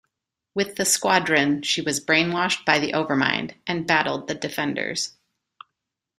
With 0.55 0.77
the 0.77 0.83
Squadron, 0.85 1.61
she 1.61 1.79
was 1.79 2.03
brainwashed 2.03 2.65
by 2.65 2.79
the 2.79 2.93
Overmind, 2.93 3.53
and 3.67 3.85
battled 3.85 4.27
the 4.27 4.33
Defenders. 4.33 5.13